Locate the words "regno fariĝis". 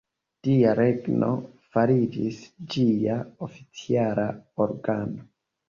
0.79-2.41